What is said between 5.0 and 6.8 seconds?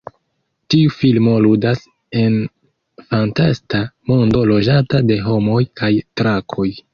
de homoj kaj drakoj.